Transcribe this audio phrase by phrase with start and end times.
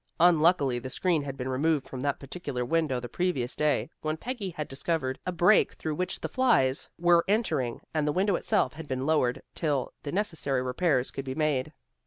[0.19, 4.49] Unluckily the screen had been removed from that particular window the previous day, when Peggy
[4.49, 8.87] had discovered a break through which the flies were entering, and the window itself had
[8.87, 11.71] been lowered till the necessary repairs could be made.